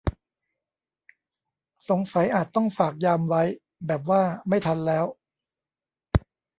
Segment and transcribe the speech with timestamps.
[1.89, 3.43] สงสัยอาจต้องฝากยามไว้
[3.85, 5.05] แบบว่าไม่ทันแล้ว